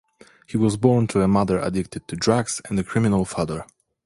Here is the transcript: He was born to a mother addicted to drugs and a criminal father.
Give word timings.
He 0.47 0.57
was 0.57 0.77
born 0.77 1.05
to 1.09 1.21
a 1.21 1.27
mother 1.27 1.59
addicted 1.59 2.07
to 2.07 2.15
drugs 2.15 2.59
and 2.67 2.79
a 2.79 2.83
criminal 2.83 3.23
father. 3.23 3.67